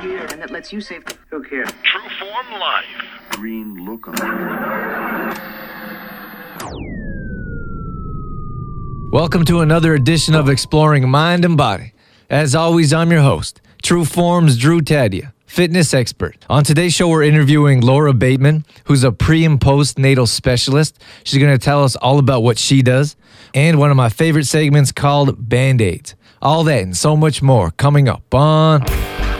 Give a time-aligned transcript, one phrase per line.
[0.00, 1.04] here and that lets you save.
[1.30, 1.68] Who cares?
[1.82, 2.84] True Form Life.
[3.30, 4.06] Green look
[9.12, 11.92] Welcome to another edition of Exploring Mind and Body.
[12.30, 16.36] As always, I'm your host, True Form's Drew Tadia, fitness expert.
[16.48, 21.02] On today's show, we're interviewing Laura Bateman, who's a pre and postnatal specialist.
[21.24, 23.16] She's going to tell us all about what she does
[23.52, 26.14] and one of my favorite segments called Band Aids.
[26.40, 28.84] All that and so much more coming up on.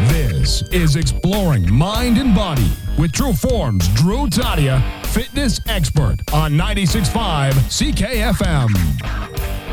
[0.09, 7.53] This is Exploring Mind and Body with True Form's Drew Tadia, fitness expert on 96.5
[7.69, 9.70] CKFM.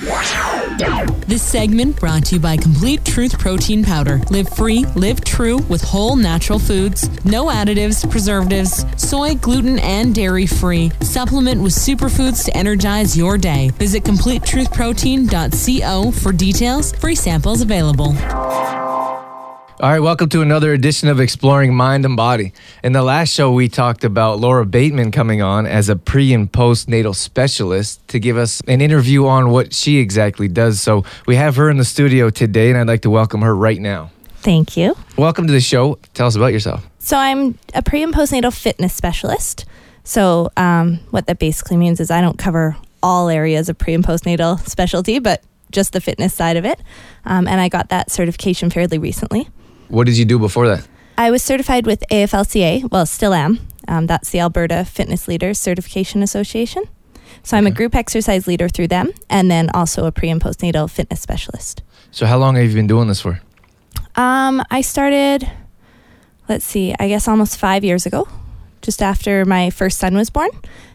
[0.00, 4.22] This segment brought to you by Complete Truth Protein Powder.
[4.30, 10.46] Live free, live true with whole natural foods, no additives, preservatives, soy, gluten, and dairy
[10.46, 10.90] free.
[11.02, 13.72] Supplement with superfoods to energize your day.
[13.74, 16.92] Visit CompleteTruthProtein.co for details.
[16.92, 18.14] Free samples available.
[19.80, 22.52] All right, welcome to another edition of Exploring Mind and Body.
[22.84, 26.52] In the last show, we talked about Laura Bateman coming on as a pre and
[26.52, 30.82] postnatal specialist to give us an interview on what she exactly does.
[30.82, 33.80] So we have her in the studio today, and I'd like to welcome her right
[33.80, 34.10] now.
[34.42, 34.94] Thank you.
[35.16, 35.98] Welcome to the show.
[36.12, 36.86] Tell us about yourself.
[36.98, 39.64] So, I'm a pre and postnatal fitness specialist.
[40.04, 44.04] So, um, what that basically means is I don't cover all areas of pre and
[44.04, 46.78] postnatal specialty, but just the fitness side of it.
[47.24, 49.48] Um, and I got that certification fairly recently.
[49.90, 50.86] What did you do before that?
[51.18, 53.58] I was certified with AFLCA, well, still am.
[53.88, 56.84] Um, that's the Alberta Fitness Leaders Certification Association.
[57.42, 60.88] So I'm a group exercise leader through them and then also a pre and postnatal
[60.88, 61.82] fitness specialist.
[62.12, 63.40] So, how long have you been doing this for?
[64.16, 65.50] Um, I started,
[66.48, 68.28] let's see, I guess almost five years ago,
[68.82, 70.50] just after my first son was born.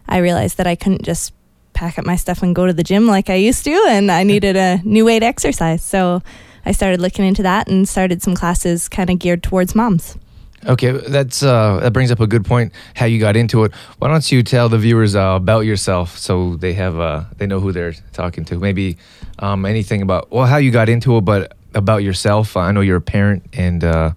[0.07, 1.33] I realized that I couldn't just
[1.73, 4.23] pack up my stuff and go to the gym like I used to, and I
[4.23, 5.83] needed a new way to exercise.
[5.83, 6.21] So
[6.65, 10.17] I started looking into that and started some classes kind of geared towards moms.
[10.65, 12.73] Okay, that's uh, that brings up a good point.
[12.95, 13.71] How you got into it?
[13.99, 17.59] Why don't you tell the viewers uh, about yourself so they have uh, they know
[17.59, 18.57] who they're talking to?
[18.57, 18.97] Maybe
[19.37, 22.57] um, anything about well how you got into it, but about yourself.
[22.57, 24.11] I know you're a parent and uh,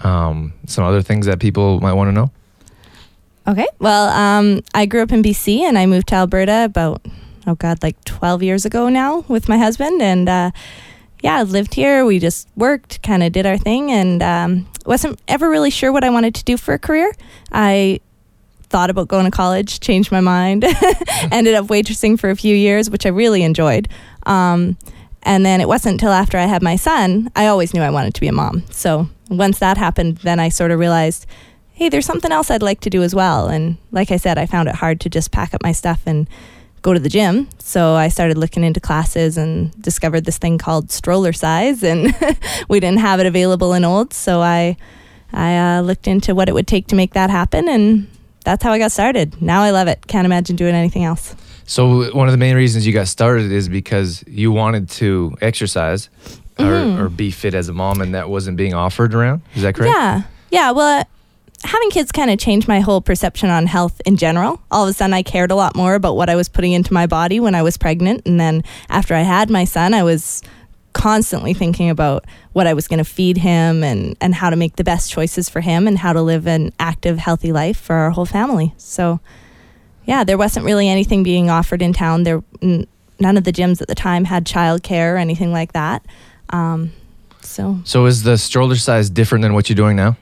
[0.00, 2.30] um, some other things that people might want to know.
[3.46, 7.04] Okay, well, um, I grew up in BC and I moved to Alberta about
[7.46, 10.50] oh god, like 12 years ago now with my husband and uh,
[11.26, 12.04] yeah, lived here.
[12.04, 16.04] We just worked, kind of did our thing, and um, wasn't ever really sure what
[16.04, 17.12] I wanted to do for a career.
[17.50, 17.98] I
[18.68, 20.64] thought about going to college, changed my mind,
[21.32, 23.88] ended up waitressing for a few years, which I really enjoyed.
[24.24, 24.78] Um,
[25.24, 28.14] and then it wasn't until after I had my son, I always knew I wanted
[28.14, 28.62] to be a mom.
[28.70, 31.26] So once that happened, then I sort of realized,
[31.72, 33.48] hey, there's something else I'd like to do as well.
[33.48, 36.28] And like I said, I found it hard to just pack up my stuff and
[36.86, 37.48] go to the gym.
[37.58, 42.14] So I started looking into classes and discovered this thing called Strollercize, and
[42.68, 44.16] we didn't have it available in Olds.
[44.16, 44.76] So I
[45.32, 48.06] I uh, looked into what it would take to make that happen, and
[48.44, 49.42] that's how I got started.
[49.42, 50.06] Now I love it.
[50.06, 51.34] Can't imagine doing anything else.
[51.64, 56.08] So one of the main reasons you got started is because you wanted to exercise
[56.56, 56.98] Mhm.
[57.00, 59.42] or, or be fit as a mom, and that wasn't being offered around.
[59.56, 59.92] Is that correct?
[59.92, 60.22] Yeah.
[60.50, 60.70] Yeah.
[60.70, 61.04] Well,
[61.64, 64.60] having kids kind of changed my whole perception on health in general.
[64.70, 66.92] All of a sudden, I cared a lot more about what I was putting into
[66.92, 68.22] my body when I was pregnant.
[68.26, 70.42] And then after I had my son, I was
[70.92, 74.76] constantly thinking about what I was going to feed him and, and how to make
[74.76, 78.10] the best choices for him and how to live an active, healthy life for our
[78.10, 78.74] whole family.
[78.78, 79.20] So,
[80.06, 82.22] yeah, there wasn't really anything being offered in town.
[82.22, 82.86] There, n-
[83.18, 86.04] none of the gyms at the time had childcare or anything like that.
[86.50, 86.92] Um,
[87.42, 90.16] so So is the Strollercize different than what you're doing now?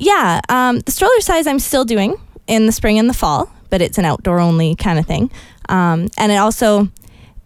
[0.00, 2.16] Yeah, um, the Strollercize I'm still doing
[2.46, 5.30] in the spring and the fall, but it's an outdoor only kind of thing.
[5.68, 6.88] Um, and it also,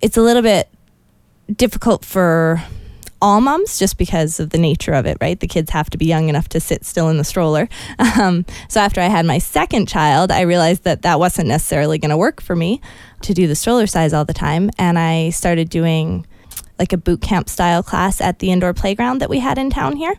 [0.00, 0.68] it's a little bit
[1.52, 2.62] difficult for
[3.20, 5.40] all moms just because of the nature of it, right?
[5.40, 7.68] The kids have to be young enough to sit still in the stroller.
[8.20, 12.10] Um, so after I had my second child, I realized that that wasn't necessarily going
[12.10, 12.80] to work for me
[13.22, 14.70] to do the Strollercize all the time.
[14.78, 16.24] And I started doing
[16.78, 19.96] like a boot camp style class at the indoor playground that we had in town
[19.96, 20.14] here.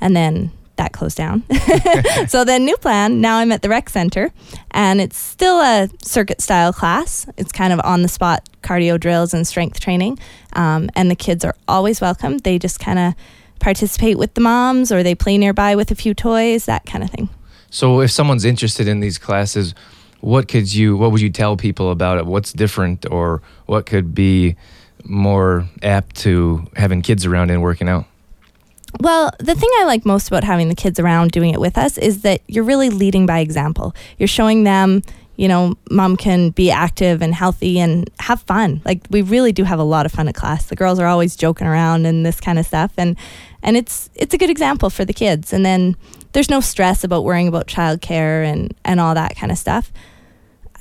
[0.00, 1.42] And then that closed down.
[2.28, 4.32] so then new plan, now I'm at the rec center
[4.70, 7.26] and it's still a circuit style class.
[7.36, 10.18] It's kind of on the spot cardio drills and strength training.
[10.54, 12.38] Um, and the kids are always welcome.
[12.38, 13.14] They just kind of
[13.58, 17.10] participate with the moms or they play nearby with a few toys, that kind of
[17.10, 17.28] thing.
[17.70, 19.74] So if someone's interested in these classes,
[20.20, 22.26] what could you what would you tell people about it?
[22.26, 24.56] What's different or what could be
[25.04, 28.06] more apt to having kids around and working out?
[29.00, 31.98] Well, the thing I like most about having the kids around doing it with us
[31.98, 33.94] is that you're really leading by example.
[34.18, 35.02] You're showing them,
[35.36, 38.80] you know, mom can be active and healthy and have fun.
[38.84, 40.66] Like we really do have a lot of fun at class.
[40.66, 43.16] The girls are always joking around and this kind of stuff and
[43.62, 45.52] and it's it's a good example for the kids.
[45.52, 45.96] And then
[46.32, 49.92] there's no stress about worrying about childcare and and all that kind of stuff.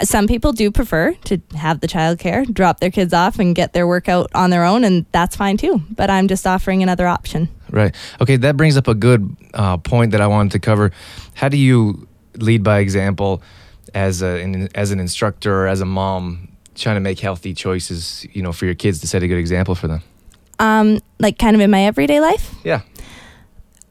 [0.02, 3.88] Some people do prefer to have the childcare, drop their kids off and get their
[3.88, 5.82] workout on their own and that's fine too.
[5.90, 7.50] But I'm just offering another option.
[7.70, 7.96] Right.
[8.22, 10.92] Okay, that brings up a good uh, point that I wanted to cover.
[11.34, 12.08] How do you
[12.38, 13.42] lead by example
[13.94, 18.26] as a in, as an instructor or as a mom trying to make healthy choices,
[18.34, 20.02] you know, for your kids to set a good example for them?
[20.60, 22.54] Um like kind of in my everyday life.
[22.64, 22.82] Yeah.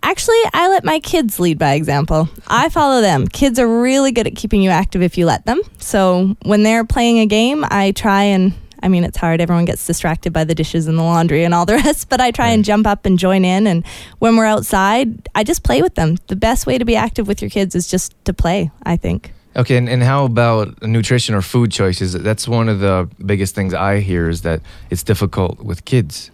[0.05, 2.29] Actually, I let my kids lead by example.
[2.47, 3.27] I follow them.
[3.27, 5.62] Kids are really good at keeping you active if you let them.
[5.79, 8.53] So when they're playing a game, I try and
[8.83, 9.41] I mean, it's hard.
[9.41, 12.33] Everyone gets distracted by the dishes and the laundry and all the rest, but I
[12.33, 13.67] try and jump up and join in.
[13.67, 13.83] And
[14.19, 16.19] when we're outside, I just play with them.
[16.27, 19.33] The best way to be active with your kids is just to play, I think.
[19.56, 22.12] Okay, and, and how about nutrition or food choices?
[22.12, 24.61] That's one of the biggest things I hear is that
[24.91, 26.31] it's difficult with kids.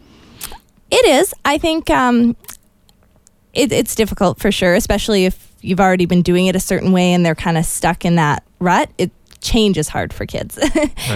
[0.91, 1.33] It is.
[1.45, 2.35] I think um,
[3.53, 7.13] it, it's difficult for sure, especially if you've already been doing it a certain way
[7.13, 8.91] and they're kind of stuck in that rut.
[8.99, 9.11] It
[9.41, 10.59] change is hard for kids.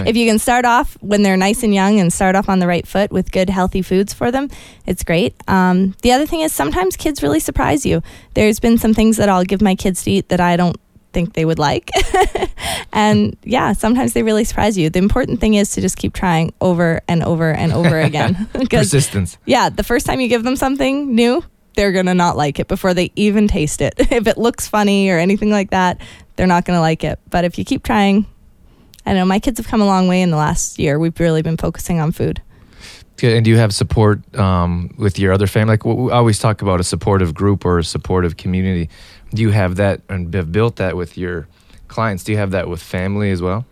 [0.05, 2.67] If you can start off when they're nice and young and start off on the
[2.67, 4.49] right foot with good, healthy foods for them,
[4.85, 5.35] it's great.
[5.47, 8.01] Um, the other thing is sometimes kids really surprise you.
[8.33, 10.77] There's been some things that I'll give my kids to eat that I don't
[11.13, 11.89] think they would like.
[12.93, 14.89] and yeah, sometimes they really surprise you.
[14.89, 18.47] The important thing is to just keep trying over and over and over again.
[18.69, 19.37] Persistence.
[19.45, 21.43] yeah, the first time you give them something new,
[21.75, 23.93] they're going to not like it before they even taste it.
[23.99, 25.99] if it looks funny or anything like that,
[26.35, 27.19] they're not going to like it.
[27.29, 28.25] But if you keep trying,
[29.05, 30.97] I know my kids have come a long way in the last year.
[30.97, 32.41] We've really been focusing on food.
[33.17, 33.33] Good.
[33.35, 35.73] And do you have support um, with your other family?
[35.73, 38.89] Like we always talk about a supportive group or a supportive community.
[39.33, 41.47] Do you have that and have built that with your
[41.87, 42.23] clients?
[42.23, 43.65] Do you have that with family as well?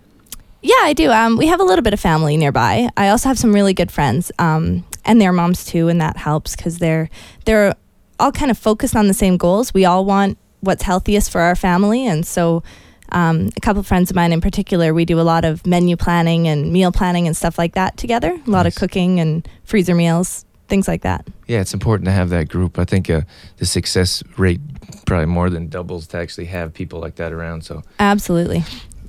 [0.62, 1.12] Yeah, I do.
[1.12, 2.88] Um, we have a little bit of family nearby.
[2.96, 6.56] I also have some really good friends, um, and their moms too, and that helps
[6.56, 7.10] because they're
[7.44, 7.76] they're
[8.24, 9.74] all kind of focused on the same goals.
[9.74, 12.64] We all want what's healthiest for our family, and so
[13.12, 15.96] um, a couple of friends of mine in particular, we do a lot of menu
[15.98, 18.32] planning and meal planning and stuff like that together.
[18.32, 18.76] A lot Nice.
[18.76, 21.28] of cooking and freezer meals, things like that.
[21.48, 22.80] Yeah, it's important to have that group.
[22.80, 23.22] I think uh,
[23.58, 24.62] the success rate
[25.06, 27.66] probably more than doubles to actually have people like that around.
[27.66, 28.64] So, Absolutely.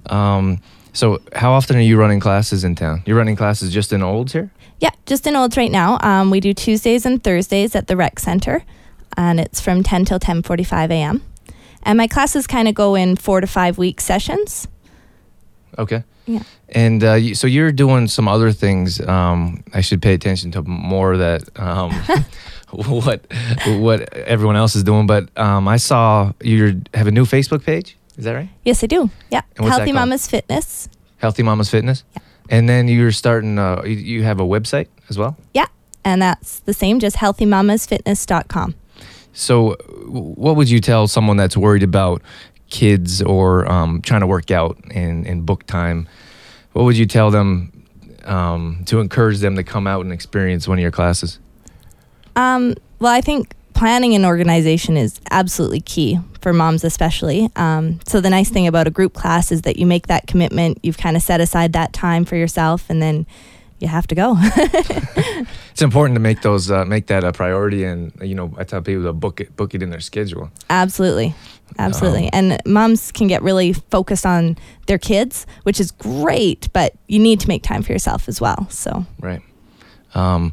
[0.06, 0.60] um,
[0.92, 3.02] so how often are you running classes in town?
[3.06, 4.50] You're running classes just in Olds here?
[4.80, 5.98] Yeah, just in Olds right now.
[6.02, 8.64] Um, we do Tuesdays and Thursdays at the rec center,
[9.16, 11.22] and it's from 10 till 10:45 a.m.
[11.82, 14.66] And my classes kind of go in four to five week sessions.
[15.78, 16.04] Okay.
[16.26, 16.42] Yeah.
[16.70, 19.00] And uh, you, so you're doing some other things.
[19.00, 21.90] Um, I should pay attention to more of that um,
[23.02, 23.26] what
[23.66, 25.06] what everyone else is doing.
[25.06, 27.96] But um, I saw you have a new Facebook page.
[28.16, 28.48] Is that right?
[28.64, 29.10] Yes, I do.
[29.30, 29.92] Yeah, And what's that Healthy?
[29.92, 30.88] Mamas Fitness.
[31.18, 32.04] Healthy Mamas Fitness.
[32.14, 32.22] Yeah.
[32.48, 33.58] And then you're starting.
[33.58, 35.36] Uh, you, you have a website as well.
[35.52, 35.66] Yeah,
[36.04, 38.74] and that's the same, just healthymamasfitness.com.
[39.34, 39.76] So,
[40.06, 42.22] what would you tell someone that's worried about
[42.70, 46.08] kids or um, trying to work out in book time?
[46.72, 47.84] What would you tell them
[48.24, 51.38] um, to encourage them to come out and experience one of your classes?
[52.36, 57.50] Um, well, I think planning and organization is absolutely key for moms, especially.
[57.56, 60.78] Um, so, the nice thing about a group class is that you make that commitment,
[60.82, 63.26] you've kind of set aside that time for yourself, and then
[63.84, 64.36] you have to go.
[65.74, 68.80] It's important to make those uh, make that a priority, and you know, I tell
[68.80, 70.52] people to book it book it in their schedule.
[70.70, 71.34] Absolutely.
[71.80, 72.26] Absolutely.
[72.26, 77.18] Um, and moms can get really focused on their kids, which is great, but you
[77.18, 78.68] need to make time for yourself as well.
[78.70, 79.42] So, Right.
[80.14, 80.52] Um,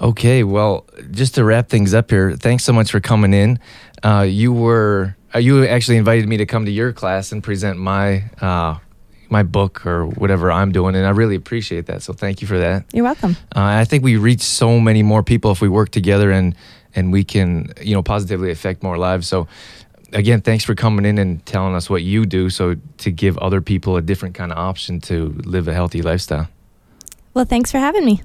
[0.00, 0.44] okay.
[0.44, 3.58] Well, just to wrap things up here, thanks so much for coming in.
[4.04, 7.76] Uh, you were uh, you actually invited me to come to your class and present
[7.76, 8.78] my uh,
[9.30, 12.02] my book or whatever I'm doing, and I really appreciate that.
[12.02, 12.84] So thank you for that.
[12.92, 13.36] you're welcome.
[13.54, 16.54] Uh, I think we reach so many more people if we work together and
[16.94, 19.26] and we can you know positively affect more lives.
[19.28, 19.46] So
[20.12, 22.50] again, thanks for coming in and telling us what you do.
[22.50, 26.48] So to give other people a different kind of option to live a healthy lifestyle.
[27.32, 28.22] Well, thanks for having me.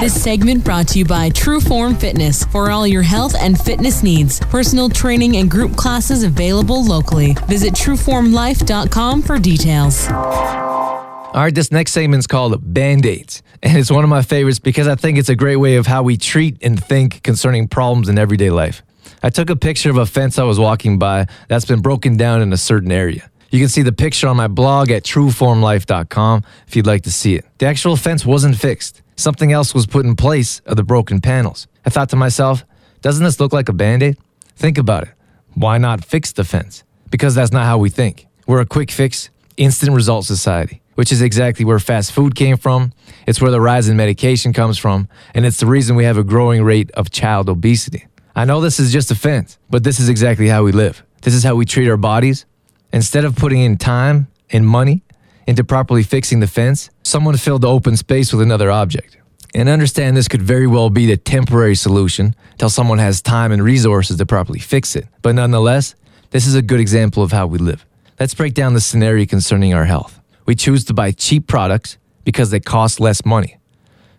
[0.00, 4.02] This segment brought to you by True Form Fitness for all your health and fitness
[4.02, 4.40] needs.
[4.40, 7.34] Personal training and group classes available locally.
[7.46, 10.08] Visit trueformlife.com for details.
[10.08, 13.42] All right, this next segment is called Band Aids.
[13.62, 16.02] And it's one of my favorites because I think it's a great way of how
[16.02, 18.82] we treat and think concerning problems in everyday life.
[19.22, 22.40] I took a picture of a fence I was walking by that's been broken down
[22.40, 23.30] in a certain area.
[23.50, 27.34] You can see the picture on my blog at trueformlife.com if you'd like to see
[27.34, 27.46] it.
[27.58, 31.66] The actual fence wasn't fixed, something else was put in place of the broken panels.
[31.86, 32.64] I thought to myself,
[33.00, 34.18] doesn't this look like a band aid?
[34.54, 35.10] Think about it.
[35.54, 36.84] Why not fix the fence?
[37.10, 38.26] Because that's not how we think.
[38.46, 42.92] We're a quick fix, instant result society, which is exactly where fast food came from.
[43.26, 46.24] It's where the rise in medication comes from, and it's the reason we have a
[46.24, 48.06] growing rate of child obesity.
[48.36, 51.02] I know this is just a fence, but this is exactly how we live.
[51.22, 52.44] This is how we treat our bodies.
[52.92, 55.02] Instead of putting in time and money
[55.46, 59.16] into properly fixing the fence, someone filled the open space with another object.
[59.54, 63.62] And understand this could very well be the temporary solution till someone has time and
[63.62, 65.06] resources to properly fix it.
[65.22, 65.94] But nonetheless,
[66.30, 67.84] this is a good example of how we live.
[68.20, 70.20] Let's break down the scenario concerning our health.
[70.44, 73.58] We choose to buy cheap products because they cost less money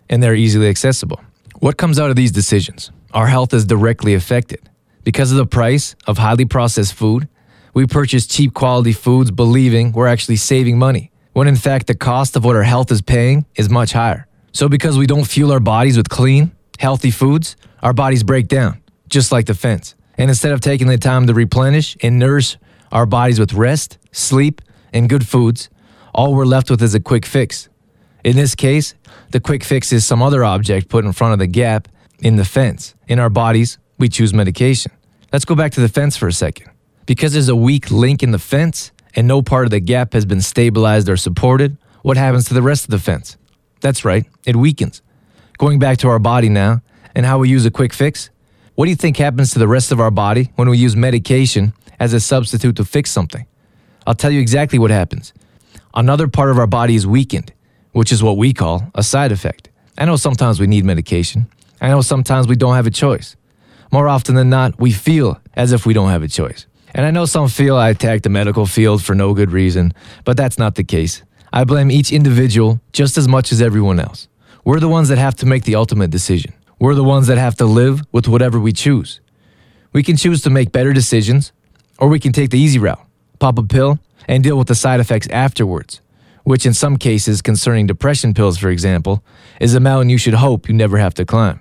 [0.08, 1.20] and they're easily accessible.
[1.60, 2.90] What comes out of these decisions?
[3.12, 4.68] Our health is directly affected.
[5.04, 7.28] Because of the price of highly processed food,
[7.74, 12.36] we purchase cheap quality foods believing we're actually saving money, when in fact the cost
[12.36, 14.26] of what our health is paying is much higher.
[14.52, 18.82] So, because we don't fuel our bodies with clean, healthy foods, our bodies break down,
[19.08, 19.94] just like the fence.
[20.18, 22.56] And instead of taking the time to replenish and nourish
[22.90, 24.60] our bodies with rest, sleep,
[24.92, 25.70] and good foods,
[26.12, 27.68] all we're left with is a quick fix.
[28.24, 28.94] In this case,
[29.30, 32.44] the quick fix is some other object put in front of the gap in the
[32.44, 32.94] fence.
[33.08, 34.92] In our bodies, we choose medication.
[35.32, 36.70] Let's go back to the fence for a second.
[37.10, 40.24] Because there's a weak link in the fence and no part of the gap has
[40.24, 43.36] been stabilized or supported, what happens to the rest of the fence?
[43.80, 45.02] That's right, it weakens.
[45.58, 46.82] Going back to our body now
[47.16, 48.30] and how we use a quick fix,
[48.76, 51.72] what do you think happens to the rest of our body when we use medication
[51.98, 53.44] as a substitute to fix something?
[54.06, 55.32] I'll tell you exactly what happens.
[55.92, 57.52] Another part of our body is weakened,
[57.90, 59.68] which is what we call a side effect.
[59.98, 61.48] I know sometimes we need medication.
[61.80, 63.34] I know sometimes we don't have a choice.
[63.90, 66.66] More often than not, we feel as if we don't have a choice.
[66.94, 69.92] And I know some feel I attack the medical field for no good reason,
[70.24, 71.22] but that's not the case.
[71.52, 74.28] I blame each individual just as much as everyone else.
[74.64, 76.52] We're the ones that have to make the ultimate decision.
[76.78, 79.20] We're the ones that have to live with whatever we choose.
[79.92, 81.52] We can choose to make better decisions,
[81.98, 83.04] or we can take the easy route,
[83.38, 86.00] pop a pill, and deal with the side effects afterwards,
[86.44, 89.24] which in some cases, concerning depression pills, for example,
[89.60, 91.60] is a mountain you should hope you never have to climb.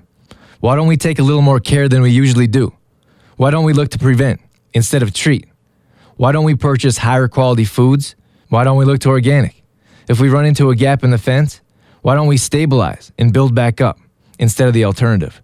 [0.59, 2.73] Why don't we take a little more care than we usually do?
[3.37, 4.41] Why don't we look to prevent
[4.73, 5.45] instead of treat?
[6.15, 8.15] Why don't we purchase higher quality foods?
[8.49, 9.63] Why don't we look to organic?
[10.07, 11.61] If we run into a gap in the fence,
[12.01, 13.99] why don't we stabilize and build back up
[14.37, 15.41] instead of the alternative?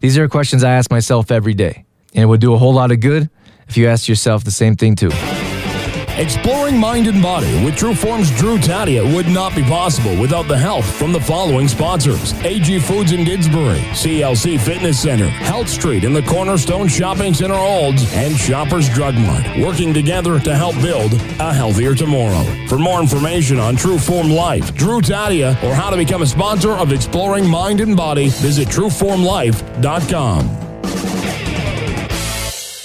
[0.00, 2.90] These are questions I ask myself every day, and it would do a whole lot
[2.90, 3.30] of good
[3.68, 5.10] if you asked yourself the same thing too.
[6.22, 10.56] Exploring mind and body with True Form's Drew Tadia would not be possible without the
[10.56, 16.12] help from the following sponsors AG Foods in Didsbury, CLC Fitness Center, Health Street in
[16.12, 21.52] the Cornerstone Shopping Center Olds, and Shoppers Drug Mart, working together to help build a
[21.52, 22.44] healthier tomorrow.
[22.68, 26.70] For more information on True Form Life, Drew Tadia, or how to become a sponsor
[26.70, 30.42] of Exploring Mind and Body, visit TrueFormLife.com.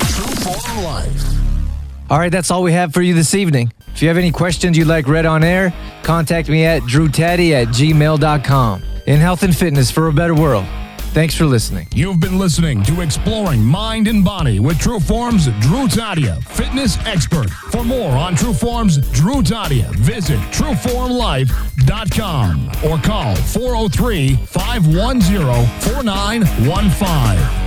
[0.07, 1.36] True Form Life.
[2.09, 3.73] All right, that's all we have for you this evening.
[3.89, 5.73] If you have any questions you'd like read on air,
[6.03, 8.83] contact me at drewtaddy at gmail.com.
[9.07, 10.65] In health and fitness for a better world.
[11.17, 11.87] Thanks for listening.
[11.93, 17.49] You've been listening to Exploring Mind and Body with True Form's Drew Tadia, fitness expert.
[17.49, 27.66] For more on True Form's Drew Tadia, visit trueformlife.com or call 403 510 4915.